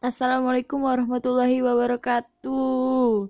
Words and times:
Assalamualaikum 0.00 0.80
warahmatullahi 0.88 1.60
wabarakatuh. 1.60 3.28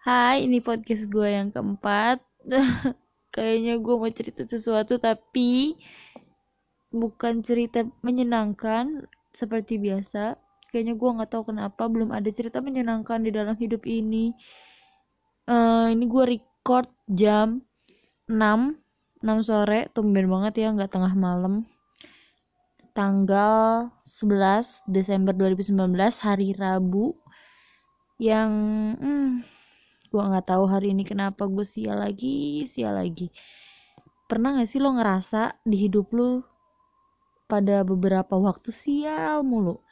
Hai, 0.00 0.48
ini 0.48 0.64
podcast 0.64 1.04
gue 1.12 1.28
yang 1.28 1.52
keempat. 1.52 2.24
Kayaknya 3.36 3.76
gue 3.76 3.94
mau 4.00 4.08
cerita 4.08 4.48
sesuatu 4.48 4.96
tapi 4.96 5.76
Bukan 6.88 7.44
cerita 7.44 7.84
menyenangkan 8.00 9.04
Seperti 9.36 9.76
biasa. 9.76 10.40
Kayaknya 10.72 10.96
gue 10.96 11.08
gak 11.20 11.30
tahu 11.36 11.52
kenapa 11.52 11.84
belum 11.84 12.16
ada 12.16 12.32
cerita 12.32 12.64
menyenangkan 12.64 13.20
di 13.20 13.28
dalam 13.28 13.52
hidup 13.52 13.84
ini. 13.84 14.32
Uh, 15.44 15.92
Ini 15.92 16.04
gue 16.08 16.24
record 16.32 16.88
jam 17.12 17.60
6 18.32 18.40
6 18.40 18.80
sore, 19.44 19.92
tumben 19.92 20.32
banget 20.32 20.64
ya, 20.64 20.72
gak 20.72 20.96
tengah 20.96 21.12
malam 21.12 21.68
tanggal 22.94 23.90
11 24.06 24.86
Desember 24.86 25.34
2019 25.34 25.74
hari 26.22 26.54
Rabu 26.54 27.18
yang 28.22 28.50
hmm, 28.94 29.42
gue 30.14 30.22
nggak 30.22 30.46
tahu 30.46 30.70
hari 30.70 30.94
ini 30.94 31.02
kenapa 31.02 31.50
gue 31.50 31.66
sial 31.66 31.98
lagi 31.98 32.62
sial 32.70 32.94
lagi. 32.94 33.34
Pernah 34.30 34.62
gak 34.62 34.70
sih 34.70 34.80
lo 34.80 34.94
ngerasa 34.94 35.58
di 35.66 35.84
hidup 35.84 36.14
lo 36.14 36.46
pada 37.50 37.82
beberapa 37.82 38.38
waktu 38.38 38.70
sial 38.70 39.42
mulu? 39.42 39.82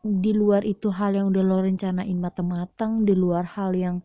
Di 0.00 0.30
luar 0.30 0.62
itu 0.62 0.94
hal 0.94 1.18
yang 1.18 1.34
udah 1.34 1.42
lo 1.42 1.58
rencanain 1.60 2.16
matang-matang 2.16 3.02
di 3.02 3.12
luar 3.18 3.44
hal 3.58 3.74
yang 3.74 4.00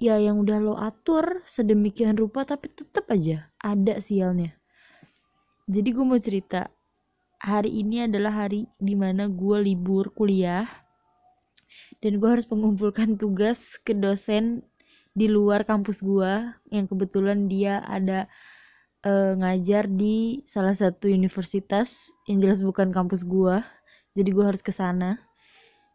ya 0.00 0.16
yang 0.16 0.40
udah 0.40 0.56
lo 0.56 0.74
atur 0.80 1.44
sedemikian 1.44 2.16
rupa 2.16 2.48
tapi 2.48 2.72
tetap 2.72 3.04
aja 3.12 3.52
ada 3.60 4.00
sialnya 4.00 4.59
jadi 5.70 5.88
gue 5.94 6.02
mau 6.02 6.18
cerita. 6.18 6.66
Hari 7.40 7.70
ini 7.70 8.10
adalah 8.10 8.44
hari 8.44 8.66
di 8.82 8.98
mana 8.98 9.30
gue 9.30 9.56
libur 9.62 10.10
kuliah. 10.10 10.66
Dan 12.02 12.18
gue 12.18 12.26
harus 12.26 12.44
mengumpulkan 12.50 13.14
tugas 13.14 13.78
ke 13.86 13.94
dosen 13.94 14.66
di 15.14 15.30
luar 15.30 15.62
kampus 15.62 16.02
gue 16.02 16.50
yang 16.74 16.90
kebetulan 16.90 17.46
dia 17.46 17.86
ada 17.86 18.26
uh, 19.06 19.38
ngajar 19.38 19.86
di 19.86 20.42
salah 20.50 20.74
satu 20.74 21.06
universitas 21.06 22.10
yang 22.26 22.42
jelas 22.42 22.62
bukan 22.62 22.90
kampus 22.90 23.26
gue 23.26 23.58
jadi 24.18 24.30
gue 24.34 24.44
harus 24.44 24.62
ke 24.66 24.74
sana. 24.74 25.22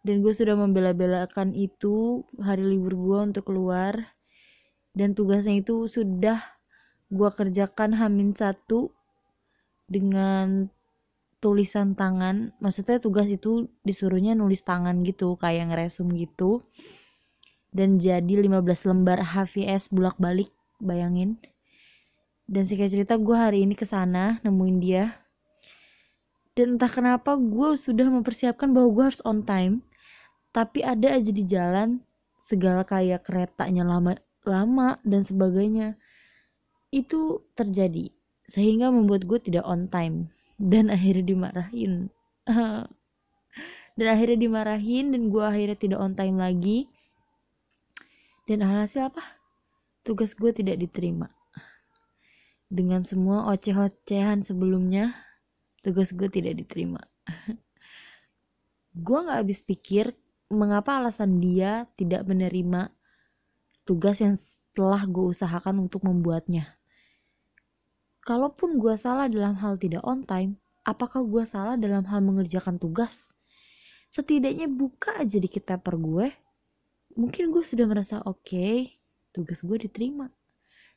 Dan 0.07 0.23
gue 0.23 0.31
sudah 0.31 0.55
membela-belakan 0.55 1.51
itu 1.51 2.23
hari 2.39 2.63
libur 2.63 2.95
gue 2.95 3.19
untuk 3.33 3.51
keluar. 3.51 4.15
Dan 4.95 5.11
tugasnya 5.11 5.59
itu 5.59 5.91
sudah 5.91 6.39
gue 7.11 7.29
kerjakan 7.35 7.91
hamin 7.91 8.31
satu 8.31 8.94
dengan 9.86 10.69
tulisan 11.45 11.94
tangan 11.94 12.58
maksudnya 12.58 12.97
tugas 12.97 13.30
itu 13.30 13.69
disuruhnya 13.86 14.33
nulis 14.33 14.66
tangan 14.66 15.05
gitu 15.05 15.38
kayak 15.38 15.69
ngeresum 15.69 16.09
gitu. 16.17 16.66
Dan 17.75 18.00
jadi 18.00 18.39
15 18.39 18.88
lembar 18.88 19.19
HVS 19.22 19.91
bulak 19.91 20.16
balik 20.16 20.50
bayangin. 20.80 21.36
Dan 22.47 22.63
singkat 22.66 22.89
cerita 22.89 23.19
gue 23.19 23.36
hari 23.36 23.67
ini 23.67 23.75
ke 23.75 23.83
sana 23.83 24.39
nemuin 24.47 24.78
dia. 24.80 25.06
Dan 26.56 26.80
entah 26.80 26.88
kenapa 26.88 27.36
gue 27.36 27.75
sudah 27.75 28.08
mempersiapkan 28.08 28.72
bahwa 28.72 28.89
gue 28.95 29.03
harus 29.11 29.22
on 29.28 29.44
time. 29.44 29.83
Tapi 30.56 30.88
ada 30.88 31.19
aja 31.19 31.36
di 31.36 31.44
jalan 31.44 32.00
segala 32.47 32.88
kayak 32.88 33.28
keretanya 33.28 33.83
lama 33.83 34.16
lama 34.47 34.95
dan 35.03 35.28
sebagainya. 35.28 36.00
Itu 36.95 37.44
terjadi 37.59 38.14
sehingga 38.49 38.93
membuat 38.93 39.25
gue 39.25 39.39
tidak 39.41 39.65
on 39.65 39.89
time. 39.89 40.29
Dan 40.55 40.88
akhirnya 40.88 41.25
dimarahin. 41.25 42.07
Dan 43.95 44.07
akhirnya 44.11 44.35
dimarahin 44.35 45.15
dan 45.15 45.31
gue 45.31 45.39
akhirnya 45.39 45.79
tidak 45.79 45.99
on 46.03 46.13
time 46.19 46.35
lagi. 46.35 46.91
Dan 48.43 48.59
alhasil 48.59 49.07
apa? 49.07 49.23
Tugas 50.03 50.35
gue 50.35 50.51
tidak 50.51 50.83
diterima. 50.83 51.31
Dengan 52.67 53.07
semua 53.07 53.47
oceh-ocehan 53.56 54.44
sebelumnya 54.44 55.16
tugas 55.79 56.12
gue 56.12 56.27
tidak 56.27 56.59
diterima. 56.59 57.00
Gue 58.95 59.27
gak 59.27 59.44
habis 59.44 59.59
pikir 59.59 60.16
mengapa 60.47 61.03
alasan 61.03 61.44
dia 61.44 61.83
tidak 62.00 62.23
menerima 62.23 62.95
tugas 63.83 64.23
yang 64.23 64.39
telah 64.72 65.03
gue 65.03 65.35
usahakan 65.35 65.83
untuk 65.83 66.07
membuatnya 66.07 66.79
kalaupun 68.25 68.81
gue 68.81 68.97
salah 68.97 69.30
dalam 69.30 69.53
hal 69.62 69.78
tidak 69.78 70.02
on 70.02 70.25
time, 70.25 70.58
apakah 70.81 71.22
gue 71.22 71.46
salah 71.46 71.78
dalam 71.78 72.03
hal 72.09 72.25
mengerjakan 72.25 72.81
tugas? 72.81 73.22
Setidaknya 74.09 74.66
buka 74.66 75.22
aja 75.22 75.38
di 75.38 75.47
per 75.62 75.96
gue. 75.96 76.34
Mungkin 77.16 77.53
gue 77.53 77.63
sudah 77.63 77.86
merasa 77.86 78.19
oke, 78.25 78.41
okay, 78.44 78.97
tugas 79.31 79.62
gue 79.62 79.78
diterima. 79.88 80.28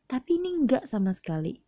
Tapi 0.08 0.40
ini 0.40 0.56
enggak 0.64 0.88
sama 0.88 1.12
sekali. 1.12 1.60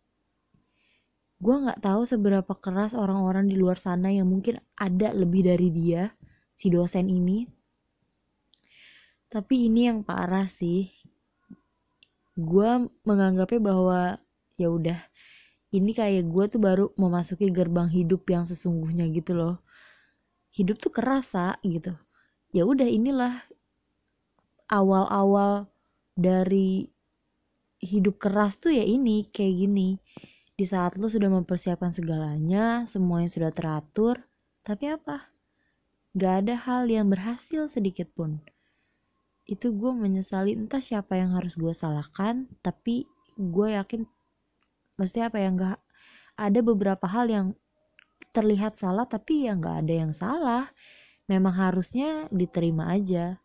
Gue 1.37 1.55
nggak 1.61 1.81
tahu 1.81 2.09
seberapa 2.09 2.53
keras 2.57 2.97
orang-orang 2.97 3.45
di 3.45 3.55
luar 3.55 3.77
sana 3.77 4.09
yang 4.09 4.29
mungkin 4.29 4.57
ada 4.77 5.13
lebih 5.13 5.45
dari 5.45 5.69
dia, 5.69 6.09
si 6.57 6.73
dosen 6.73 7.05
ini. 7.05 7.45
Tapi 9.29 9.69
ini 9.69 9.87
yang 9.87 10.01
parah 10.01 10.49
sih. 10.57 10.89
Gue 12.35 12.89
menganggapnya 13.05 13.61
bahwa 13.61 14.01
ya 14.57 14.69
udah 14.69 14.99
ini 15.71 15.95
kayak 15.95 16.27
gue 16.27 16.45
tuh 16.51 16.59
baru 16.59 16.85
memasuki 16.99 17.47
gerbang 17.47 17.87
hidup 17.87 18.27
yang 18.27 18.43
sesungguhnya 18.43 19.07
gitu 19.15 19.31
loh. 19.31 19.63
Hidup 20.51 20.83
tuh 20.83 20.91
kerasa 20.91 21.55
gitu. 21.63 21.95
Ya 22.51 22.67
udah 22.67 22.83
inilah 22.83 23.39
awal-awal 24.67 25.71
dari 26.19 26.91
hidup 27.79 28.19
keras 28.19 28.59
tuh 28.59 28.75
ya 28.75 28.83
ini 28.83 29.31
kayak 29.31 29.55
gini. 29.63 29.89
Di 30.59 30.67
saat 30.67 30.99
lo 30.99 31.07
sudah 31.07 31.31
mempersiapkan 31.31 31.95
segalanya 31.95 32.83
semuanya 32.91 33.31
sudah 33.31 33.51
teratur 33.55 34.19
tapi 34.67 34.91
apa? 34.91 35.31
Gak 36.11 36.45
ada 36.45 36.59
hal 36.59 36.91
yang 36.91 37.07
berhasil 37.07 37.71
sedikit 37.71 38.11
pun. 38.11 38.43
Itu 39.47 39.71
gue 39.71 39.95
menyesali 39.95 40.51
entah 40.51 40.83
siapa 40.83 41.15
yang 41.15 41.31
harus 41.39 41.55
gue 41.55 41.71
salahkan 41.71 42.51
tapi 42.59 43.07
gue 43.39 43.67
yakin 43.71 44.03
maksudnya 45.01 45.33
apa 45.33 45.41
ya 45.41 45.49
nggak 45.49 45.77
ada 46.37 46.59
beberapa 46.61 47.09
hal 47.09 47.25
yang 47.33 47.47
terlihat 48.37 48.77
salah 48.77 49.09
tapi 49.09 49.49
ya 49.49 49.57
nggak 49.57 49.77
ada 49.81 49.93
yang 50.05 50.13
salah. 50.13 50.69
Memang 51.25 51.57
harusnya 51.57 52.29
diterima 52.29 52.93
aja. 52.93 53.41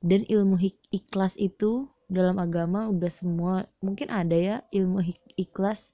Dan 0.00 0.28
ilmu 0.28 0.60
ikhlas 0.92 1.36
itu 1.40 1.88
dalam 2.08 2.36
agama 2.36 2.88
udah 2.88 3.12
semua 3.12 3.64
mungkin 3.80 4.12
ada 4.12 4.36
ya 4.36 4.56
ilmu 4.68 5.00
ikhlas. 5.40 5.88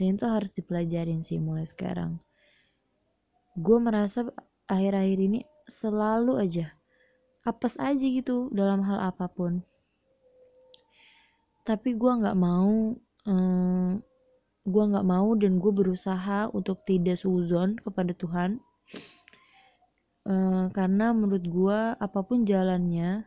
Dan 0.00 0.16
itu 0.16 0.24
harus 0.24 0.48
dipelajarin 0.56 1.20
sih 1.20 1.36
mulai 1.36 1.68
sekarang. 1.68 2.16
Gue 3.52 3.76
merasa 3.76 4.24
akhir-akhir 4.64 5.18
ini 5.20 5.40
selalu 5.68 6.40
aja 6.40 6.78
apes 7.48 7.72
aja 7.80 8.04
gitu 8.04 8.52
dalam 8.52 8.84
hal 8.84 9.00
apa 9.00 9.24
pun. 9.32 9.64
Tapi 11.64 11.96
gue 11.96 12.12
nggak 12.12 12.36
mau 12.36 12.92
um, 13.24 13.90
gue 14.64 14.84
nggak 14.90 15.06
mau 15.06 15.34
dan 15.38 15.62
gue 15.62 15.72
berusaha 15.72 16.50
untuk 16.50 16.82
tidak 16.88 17.20
suzon 17.20 17.78
kepada 17.78 18.16
Tuhan. 18.16 18.58
Uh, 20.28 20.68
karena 20.76 21.16
menurut 21.16 21.44
gue 21.44 21.78
apa 21.96 22.20
pun 22.20 22.44
jalannya 22.44 23.24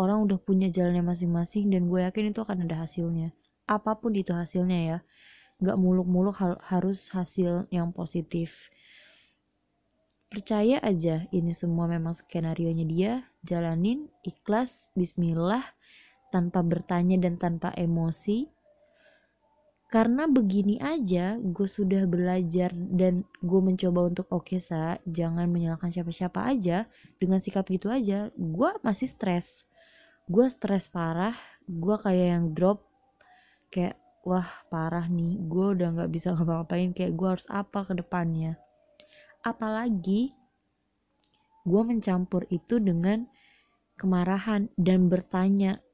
orang 0.00 0.24
udah 0.24 0.40
punya 0.40 0.72
jalannya 0.72 1.04
masing-masing 1.04 1.68
dan 1.68 1.88
gue 1.92 2.00
yakin 2.00 2.32
itu 2.32 2.40
akan 2.40 2.64
ada 2.64 2.86
hasilnya. 2.86 3.34
Apa 3.68 4.00
pun 4.00 4.16
itu 4.16 4.32
hasilnya 4.32 4.78
ya. 4.80 4.98
Nggak 5.60 5.78
muluk-muluk 5.78 6.34
harus 6.64 7.06
hasil 7.12 7.68
yang 7.70 7.92
positif. 7.92 8.56
Percaya 10.32 10.80
aja 10.80 11.28
ini 11.28 11.52
semua 11.52 11.84
memang 11.84 12.16
skenario 12.16 12.72
nya 12.72 12.86
dia. 12.88 13.12
Jalanin 13.44 14.08
ikhlas 14.24 14.88
bismillah 14.96 15.60
tanpa 16.32 16.64
bertanya 16.64 17.20
dan 17.20 17.36
tanpa 17.36 17.68
emosi 17.76 18.48
karena 19.92 20.24
begini 20.24 20.80
aja 20.80 21.36
gue 21.36 21.68
sudah 21.68 22.08
belajar 22.08 22.72
dan 22.72 23.28
gue 23.44 23.60
mencoba 23.60 24.08
untuk 24.08 24.24
oke 24.32 24.48
okay, 24.48 24.60
sa 24.64 24.96
jangan 25.04 25.44
menyalahkan 25.52 25.92
siapa-siapa 25.92 26.48
aja 26.48 26.88
dengan 27.20 27.36
sikap 27.44 27.68
gitu 27.68 27.92
aja. 27.92 28.32
Gue 28.32 28.72
masih 28.80 29.12
stres. 29.12 29.68
Gue 30.24 30.48
stres 30.48 30.88
parah 30.88 31.36
gue 31.68 31.96
kayak 32.00 32.26
yang 32.32 32.46
drop 32.56 32.88
kayak 33.68 34.00
wah 34.24 34.48
parah 34.72 35.04
nih 35.12 35.36
gue 35.44 35.66
udah 35.76 35.88
nggak 35.92 36.10
bisa 36.10 36.32
ngapa-ngapain 36.32 36.96
kayak 36.96 37.12
gue 37.12 37.28
harus 37.28 37.44
apa 37.52 37.84
ke 37.84 37.92
depannya? 37.92 38.56
Apalagi 39.44 40.32
gue 41.68 41.82
mencampur 41.84 42.48
itu 42.48 42.80
dengan 42.80 43.28
kemarahan 44.00 44.72
dan 44.80 45.12
bertanya 45.12 45.84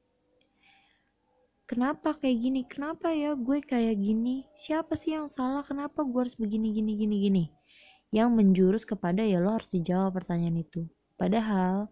kenapa 1.69 2.17
kayak 2.17 2.37
gini? 2.41 2.61
Kenapa 2.65 3.13
ya 3.13 3.37
gue 3.37 3.61
kayak 3.61 4.01
gini? 4.01 4.49
Siapa 4.57 4.97
sih 4.97 5.13
yang 5.13 5.29
salah? 5.29 5.61
Kenapa 5.61 6.01
gue 6.01 6.17
harus 6.17 6.33
begini 6.33 6.73
gini 6.73 6.97
gini 6.97 7.15
gini? 7.21 7.43
Yang 8.09 8.29
menjurus 8.33 8.83
kepada 8.89 9.21
ya 9.21 9.37
lo 9.37 9.53
harus 9.53 9.69
dijawab 9.69 10.17
pertanyaan 10.17 10.65
itu. 10.65 10.89
Padahal 11.13 11.85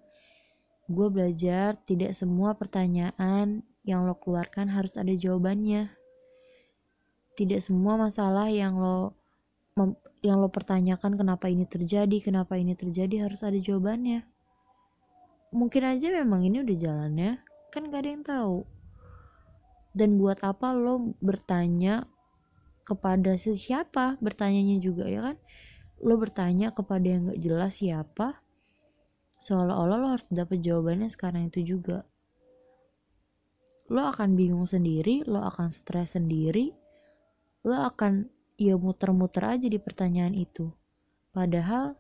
gue 0.89 1.07
belajar 1.13 1.77
tidak 1.85 2.18
semua 2.18 2.57
pertanyaan 2.57 3.62
yang 3.85 4.09
lo 4.09 4.18
keluarkan 4.18 4.65
harus 4.65 4.97
ada 4.97 5.13
jawabannya. 5.13 5.94
Tidak 7.38 7.62
semua 7.62 8.01
masalah 8.01 8.50
yang 8.50 8.81
lo 8.81 9.13
yang 10.25 10.41
lo 10.41 10.50
pertanyakan 10.50 11.13
kenapa 11.13 11.53
ini 11.53 11.69
terjadi 11.69 12.18
kenapa 12.18 12.57
ini 12.57 12.73
terjadi 12.73 13.30
harus 13.30 13.45
ada 13.45 13.62
jawabannya. 13.62 14.25
Mungkin 15.53 15.83
aja 15.85 16.09
memang 16.09 16.41
ini 16.50 16.65
udah 16.65 16.77
jalannya 16.81 17.31
kan 17.69 17.94
gak 17.94 18.01
ada 18.01 18.09
yang 18.09 18.25
tahu 18.25 18.57
dan 19.97 20.21
buat 20.21 20.38
apa 20.45 20.77
lo 20.77 21.17
bertanya 21.17 22.05
kepada 22.85 23.35
siapa 23.35 24.21
bertanyanya 24.21 24.77
juga 24.77 25.09
ya 25.09 25.33
kan? 25.33 25.38
Lo 26.05 26.15
bertanya 26.21 26.71
kepada 26.71 27.03
yang 27.03 27.33
gak 27.33 27.41
jelas 27.41 27.81
siapa? 27.81 28.38
Seolah-olah 29.41 29.97
lo 29.97 30.07
harus 30.13 30.27
dapat 30.29 30.61
jawabannya 30.61 31.09
sekarang 31.09 31.49
itu 31.49 31.75
juga. 31.75 32.05
Lo 33.89 34.05
akan 34.05 34.38
bingung 34.38 34.69
sendiri 34.69 35.25
lo 35.25 35.41
akan 35.41 35.73
stres 35.73 36.13
sendiri 36.13 36.71
lo 37.67 37.75
akan 37.83 38.29
ya 38.55 38.79
muter-muter 38.79 39.44
aja 39.44 39.67
di 39.67 39.75
pertanyaan 39.81 40.38
itu. 40.38 40.71
Padahal 41.35 41.99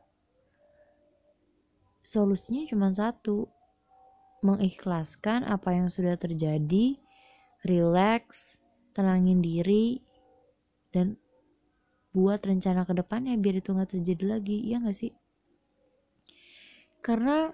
solusinya 2.05 2.63
cuma 2.71 2.87
satu 2.93 3.51
mengikhlaskan 4.45 5.43
apa 5.43 5.75
yang 5.75 5.91
sudah 5.91 6.15
terjadi 6.15 6.95
relax 7.65 8.57
tenangin 8.93 9.41
diri 9.41 10.01
dan 10.93 11.17
buat 12.11 12.41
rencana 12.41 12.85
ke 12.85 12.93
depannya 12.97 13.37
biar 13.37 13.61
itu 13.61 13.73
nggak 13.73 13.93
terjadi 13.97 14.37
lagi. 14.37 14.57
Ya 14.65 14.81
nggak 14.81 14.97
sih? 14.97 15.13
Karena 17.01 17.53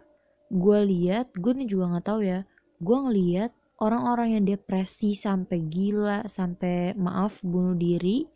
gue 0.54 0.80
lihat 0.86 1.34
gue 1.34 1.50
nih 1.50 1.66
juga 1.66 1.90
nggak 1.90 2.06
tahu 2.06 2.22
ya 2.22 2.46
gue 2.78 2.98
ngeliat 3.10 3.52
orang-orang 3.82 4.38
yang 4.38 4.46
depresi 4.46 5.18
sampai 5.18 5.66
gila 5.66 6.30
sampai 6.30 6.94
maaf 6.94 7.42
bunuh 7.42 7.74
diri 7.74 8.30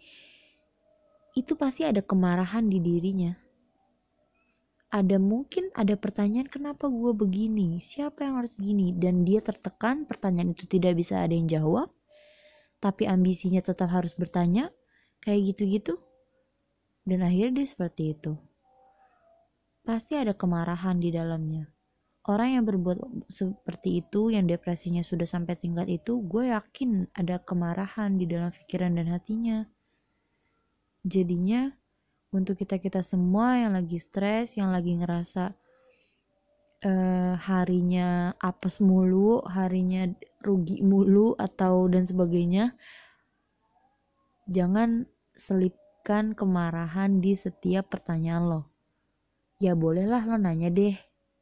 itu 1.38 1.54
pasti 1.54 1.86
ada 1.86 2.02
kemarahan 2.02 2.66
di 2.66 2.82
dirinya 2.82 3.38
ada 5.00 5.22
mungkin 5.22 5.70
ada 5.78 5.94
pertanyaan 5.94 6.50
kenapa 6.50 6.90
gue 6.90 7.12
begini? 7.14 7.78
Siapa 7.80 8.26
yang 8.26 8.42
harus 8.42 8.58
gini? 8.58 8.94
Dan 8.98 9.22
dia 9.22 9.40
tertekan 9.46 10.10
pertanyaan 10.10 10.58
itu 10.58 10.66
tidak 10.66 10.98
bisa 10.98 11.22
ada 11.22 11.34
yang 11.34 11.46
jawab 11.46 11.94
tapi 12.78 13.10
ambisinya 13.10 13.62
tetap 13.62 13.90
harus 13.90 14.14
bertanya 14.14 14.70
kayak 15.22 15.54
gitu-gitu. 15.54 15.98
Dan 17.08 17.24
akhirnya 17.24 17.64
dia 17.64 17.68
seperti 17.68 18.14
itu. 18.14 18.36
Pasti 19.82 20.20
ada 20.20 20.36
kemarahan 20.36 21.00
di 21.00 21.10
dalamnya. 21.10 21.72
Orang 22.28 22.60
yang 22.60 22.66
berbuat 22.68 23.32
seperti 23.32 24.04
itu 24.04 24.36
yang 24.36 24.52
depresinya 24.52 25.00
sudah 25.00 25.24
sampai 25.24 25.56
tingkat 25.56 25.88
itu 25.88 26.20
gue 26.28 26.52
yakin 26.52 27.08
ada 27.16 27.40
kemarahan 27.40 28.20
di 28.20 28.28
dalam 28.28 28.52
pikiran 28.52 29.00
dan 29.00 29.08
hatinya. 29.16 29.64
Jadinya 31.08 31.72
untuk 32.32 32.60
kita-kita 32.60 33.00
semua 33.04 33.56
yang 33.56 33.74
lagi 33.76 33.98
stres, 34.02 34.60
yang 34.60 34.76
lagi 34.76 35.00
ngerasa 35.00 35.56
uh, 36.84 37.34
harinya 37.40 38.36
apes 38.38 38.84
mulu, 38.84 39.40
harinya 39.48 40.12
rugi 40.44 40.84
mulu 40.84 41.34
atau 41.40 41.88
dan 41.88 42.04
sebagainya. 42.04 42.76
Jangan 44.48 45.08
selipkan 45.36 46.36
kemarahan 46.36 47.20
di 47.24 47.36
setiap 47.36 47.92
pertanyaan 47.92 48.44
lo. 48.48 48.62
Ya 49.58 49.74
bolehlah 49.74 50.24
lo 50.28 50.36
nanya 50.38 50.72
deh. 50.72 50.96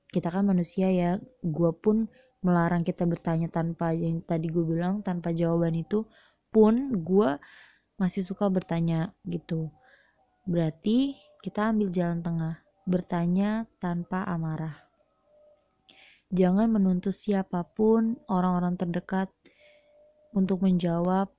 Kita 0.09 0.31
kan 0.31 0.47
manusia 0.47 0.89
ya. 0.89 1.17
Gue 1.43 1.73
pun 1.75 2.07
melarang 2.45 2.85
kita 2.85 3.09
bertanya 3.09 3.49
tanpa 3.49 3.89
yang 3.91 4.21
tadi 4.21 4.53
gue 4.53 4.61
bilang 4.61 5.01
tanpa 5.01 5.33
jawaban 5.33 5.73
itu 5.81 6.05
pun 6.53 6.93
gue 7.01 7.41
masih 7.97 8.21
suka 8.21 8.45
bertanya 8.53 9.17
gitu 9.25 9.73
Berarti 10.45 11.17
kita 11.41 11.73
ambil 11.73 11.89
jalan 11.89 12.21
tengah, 12.21 12.55
bertanya 12.85 13.65
tanpa 13.81 14.21
amarah. 14.29 14.77
Jangan 16.29 16.69
menuntut 16.69 17.17
siapa 17.17 17.65
pun 17.65 18.17
orang-orang 18.29 18.77
terdekat 18.77 19.29
untuk 20.37 20.61
menjawab 20.61 21.33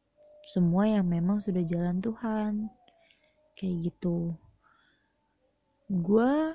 semua 0.50 0.90
yang 0.90 1.06
memang 1.06 1.38
sudah 1.38 1.62
jalan 1.62 2.02
Tuhan. 2.02 2.70
Kayak 3.54 3.90
gitu. 3.90 4.34
Gue 5.86 6.54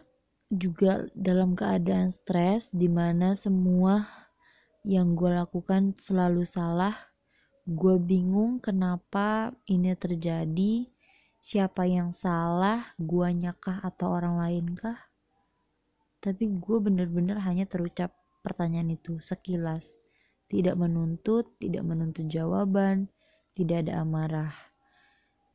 juga 0.51 1.07
dalam 1.15 1.55
keadaan 1.55 2.11
stres 2.11 2.67
di 2.75 2.91
mana 2.91 3.31
semua 3.35 4.03
yang 4.83 5.15
gue 5.15 5.31
lakukan 5.31 5.95
selalu 5.95 6.43
salah. 6.43 6.95
Gue 7.63 7.95
bingung 7.95 8.59
kenapa 8.59 9.55
ini 9.71 9.95
terjadi 9.95 10.87
siapa 11.41 11.89
yang 11.89 12.13
salah, 12.13 12.93
guanya 13.01 13.57
kah 13.57 13.81
atau 13.81 14.13
orang 14.13 14.37
lain 14.37 14.65
kah? 14.77 14.97
Tapi 16.21 16.45
gue 16.53 16.77
bener-bener 16.77 17.41
hanya 17.41 17.65
terucap 17.65 18.13
pertanyaan 18.45 18.93
itu 18.93 19.17
sekilas. 19.17 19.89
Tidak 20.53 20.77
menuntut, 20.77 21.49
tidak 21.57 21.81
menuntut 21.81 22.29
jawaban, 22.29 23.09
tidak 23.57 23.89
ada 23.89 24.05
amarah. 24.05 24.53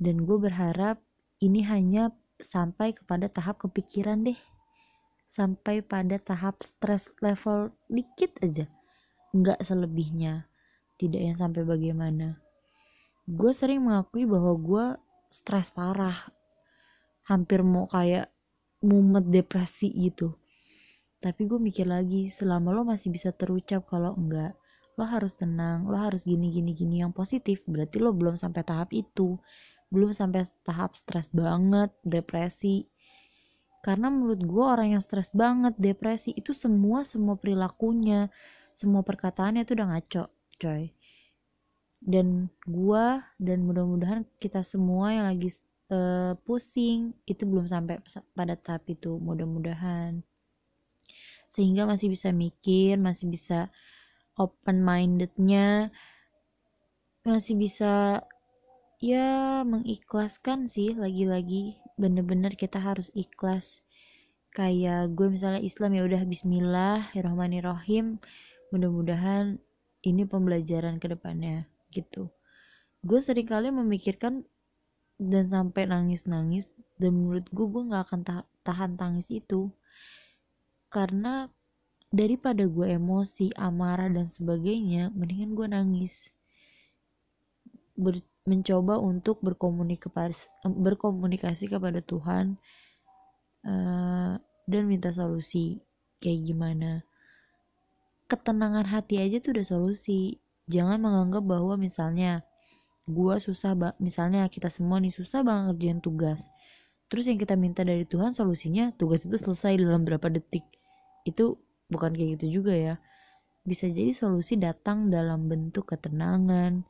Dan 0.02 0.26
gue 0.26 0.36
berharap 0.42 0.98
ini 1.38 1.62
hanya 1.62 2.10
sampai 2.42 2.98
kepada 2.98 3.30
tahap 3.30 3.62
kepikiran 3.62 4.26
deh. 4.26 4.38
Sampai 5.38 5.86
pada 5.86 6.18
tahap 6.18 6.66
stres 6.66 7.06
level 7.22 7.70
dikit 7.86 8.34
aja. 8.42 8.66
Nggak 9.36 9.62
selebihnya. 9.62 10.50
Tidak 10.96 11.20
yang 11.20 11.36
sampai 11.36 11.62
bagaimana. 11.62 12.40
Gue 13.28 13.52
sering 13.52 13.84
mengakui 13.84 14.24
bahwa 14.24 14.56
gue 14.56 14.86
stres 15.30 15.72
parah. 15.74 16.28
Hampir 17.26 17.66
mau 17.66 17.90
kayak 17.90 18.30
mumet 18.82 19.26
depresi 19.26 19.90
gitu. 19.90 20.34
Tapi 21.18 21.48
gue 21.48 21.58
mikir 21.58 21.88
lagi 21.88 22.30
selama 22.30 22.70
lo 22.70 22.82
masih 22.86 23.10
bisa 23.10 23.34
terucap 23.34 23.88
kalau 23.90 24.14
enggak 24.14 24.54
lo 24.96 25.04
harus 25.04 25.36
tenang 25.36 25.84
lo 25.84 26.00
harus 26.00 26.24
gini 26.24 26.48
gini 26.48 26.72
gini 26.72 27.02
yang 27.04 27.12
positif. 27.12 27.60
Berarti 27.66 28.00
lo 28.00 28.14
belum 28.14 28.38
sampai 28.38 28.62
tahap 28.62 28.94
itu. 28.94 29.36
Belum 29.90 30.14
sampai 30.14 30.46
tahap 30.62 30.94
stres 30.94 31.28
banget 31.34 31.90
depresi. 32.06 32.86
Karena 33.82 34.10
menurut 34.10 34.40
gue 34.42 34.64
orang 34.64 34.98
yang 34.98 35.02
stres 35.02 35.30
banget 35.30 35.74
depresi 35.78 36.34
itu 36.34 36.50
semua 36.50 37.06
semua 37.06 37.38
perilakunya 37.38 38.30
semua 38.76 39.00
perkataannya 39.00 39.64
itu 39.64 39.72
udah 39.72 39.88
ngaco 39.88 40.24
coy 40.60 40.92
dan 42.06 42.46
gua 42.70 43.26
dan 43.42 43.66
mudah-mudahan 43.66 44.22
kita 44.38 44.62
semua 44.62 45.10
yang 45.10 45.26
lagi 45.26 45.50
uh, 45.90 46.38
pusing 46.46 47.10
itu 47.26 47.42
belum 47.42 47.66
sampai 47.66 47.98
pada 48.38 48.54
tahap 48.54 48.86
itu 48.86 49.18
mudah-mudahan. 49.18 50.22
Sehingga 51.50 51.82
masih 51.82 52.14
bisa 52.14 52.30
mikir 52.30 52.94
masih 53.02 53.26
bisa 53.26 53.74
open 54.38 54.86
mindednya 54.86 55.90
masih 57.26 57.58
bisa 57.58 58.22
ya 59.02 59.66
mengikhlaskan 59.66 60.70
sih 60.70 60.94
lagi-lagi. 60.94 61.74
Bener-bener 61.98 62.54
kita 62.54 62.78
harus 62.78 63.10
ikhlas. 63.18 63.82
Kayak 64.54 65.10
gue 65.18 65.26
misalnya 65.26 65.60
Islam 65.60 65.98
ya 65.98 66.06
udah 66.06 66.22
Bismillahirrahmanirrahim 66.22 68.22
mudah-mudahan 68.70 69.58
ini 70.06 70.22
pembelajaran 70.24 71.02
ke 71.02 71.12
depannya 71.12 71.66
gitu. 71.96 72.28
Gue 73.00 73.18
sering 73.24 73.48
kali 73.48 73.72
memikirkan 73.72 74.44
dan 75.16 75.48
sampai 75.48 75.88
nangis-nangis 75.88 76.68
dan 77.00 77.16
menurut 77.16 77.48
gue 77.48 77.66
gue 77.72 77.82
nggak 77.88 78.04
akan 78.12 78.20
tahan 78.60 78.92
tangis 79.00 79.32
itu. 79.32 79.72
Karena 80.92 81.48
daripada 82.12 82.68
gue 82.68 82.86
emosi 82.92 83.56
amarah 83.56 84.12
dan 84.12 84.28
sebagainya 84.28 85.12
mendingan 85.16 85.56
gue 85.56 85.66
nangis. 85.72 86.14
Ber, 87.96 88.20
mencoba 88.46 89.02
untuk 89.02 89.42
berkomunikasi 89.42 90.46
berkomunikasi 90.62 91.66
kepada 91.66 91.98
Tuhan 91.98 92.54
uh, 93.66 94.38
dan 94.68 94.82
minta 94.86 95.10
solusi 95.10 95.82
kayak 96.22 96.46
gimana. 96.46 97.02
Ketenangan 98.30 98.86
hati 98.86 99.18
aja 99.22 99.42
tuh 99.42 99.58
udah 99.58 99.66
solusi 99.66 100.38
jangan 100.66 100.98
menganggap 100.98 101.42
bahwa 101.46 101.74
misalnya 101.78 102.42
gua 103.06 103.38
susah 103.38 103.72
misalnya 104.02 104.46
kita 104.50 104.66
semua 104.66 104.98
nih 104.98 105.14
susah 105.14 105.40
banget 105.46 105.64
ngerjain 105.74 106.00
tugas. 106.02 106.40
Terus 107.06 107.24
yang 107.30 107.38
kita 107.38 107.54
minta 107.54 107.86
dari 107.86 108.02
Tuhan 108.02 108.34
solusinya 108.34 108.90
tugas 108.98 109.22
itu 109.22 109.38
selesai 109.38 109.78
dalam 109.78 110.02
berapa 110.02 110.26
detik. 110.26 110.66
Itu 111.22 111.58
bukan 111.86 112.10
kayak 112.18 112.38
gitu 112.40 112.62
juga 112.62 112.74
ya. 112.74 112.94
Bisa 113.62 113.86
jadi 113.86 114.10
solusi 114.10 114.58
datang 114.58 115.10
dalam 115.10 115.46
bentuk 115.46 115.86
ketenangan 115.90 116.82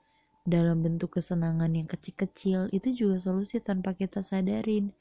dalam 0.47 0.78
bentuk 0.80 1.18
kesenangan 1.18 1.75
yang 1.75 1.90
kecil-kecil. 1.90 2.71
Itu 2.71 2.95
juga 2.95 3.18
solusi 3.18 3.59
tanpa 3.59 3.99
kita 3.99 4.23
sadarin. 4.23 4.95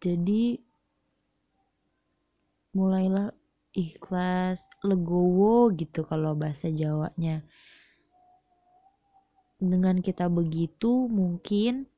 Jadi 0.00 0.56
mulailah 2.72 3.36
ikhlas 3.76 4.64
legowo 4.84 5.72
gitu 5.76 6.04
kalau 6.06 6.32
bahasa 6.34 6.72
Jawanya. 6.72 7.44
Dengan 9.58 9.98
kita 9.98 10.30
begitu 10.30 11.10
mungkin 11.10 11.90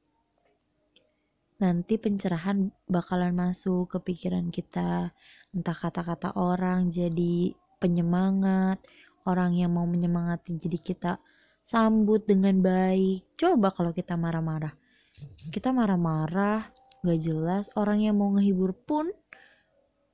nanti 1.61 2.01
pencerahan 2.01 2.73
bakalan 2.89 3.37
masuk 3.37 3.93
ke 3.93 3.99
pikiran 4.01 4.49
kita. 4.49 5.13
Entah 5.53 5.77
kata-kata 5.77 6.33
orang 6.39 6.89
jadi 6.89 7.53
penyemangat 7.83 8.81
orang 9.29 9.53
yang 9.57 9.77
mau 9.77 9.85
menyemangati 9.85 10.57
jadi 10.57 10.79
kita 10.81 11.13
sambut 11.61 12.25
dengan 12.25 12.65
baik. 12.65 13.37
Coba 13.37 13.71
kalau 13.77 13.93
kita 13.93 14.17
marah-marah. 14.17 14.73
Kita 15.53 15.69
marah-marah 15.71 16.73
gak 17.05 17.21
jelas 17.21 17.69
orang 17.77 18.05
yang 18.05 18.17
mau 18.17 18.33
ngehibur 18.37 18.73
pun 18.73 19.09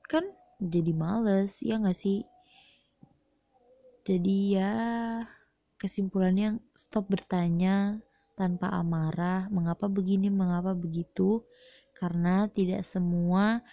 kan 0.06 0.22
jadi 0.60 0.92
males 0.96 1.56
ya 1.60 1.76
gak 1.80 1.96
sih? 1.96 2.24
Jadi 4.06 4.56
ya 4.56 4.72
kesimpulannya 5.76 6.62
stop 6.72 7.10
bertanya 7.12 8.00
tanpa 8.38 8.72
amarah 8.72 9.50
mengapa 9.52 9.90
begini 9.90 10.30
mengapa 10.30 10.72
begitu? 10.72 11.42
Karena 11.96 12.46
tidak 12.52 12.84
semua 12.84 13.64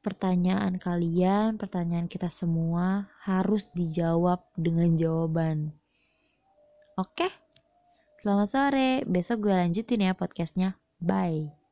pertanyaan 0.00 0.78
kalian 0.78 1.58
pertanyaan 1.58 2.06
kita 2.06 2.30
semua 2.30 3.10
harus 3.26 3.66
dijawab 3.74 4.42
dengan 4.54 4.94
jawaban. 4.94 5.74
Oke? 6.94 7.28
Selamat 8.22 8.48
sore. 8.50 8.90
Besok 9.06 9.46
gue 9.46 9.54
lanjutin 9.54 10.06
ya 10.06 10.14
podcastnya. 10.14 10.78
Bye 11.02 11.65